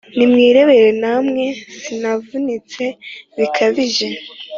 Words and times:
Nimwirebere 0.17 0.89
namwe: 1.01 1.45
sinavunitse 1.81 2.83
bikabije, 3.37 4.07